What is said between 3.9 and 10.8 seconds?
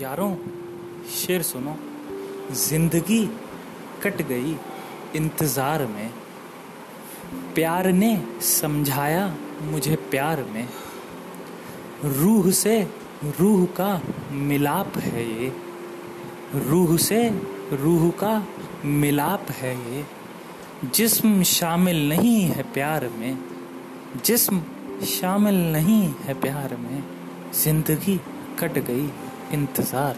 Cut गई इंतज़ार में। प्यार ने समझाया मुझे प्यार में।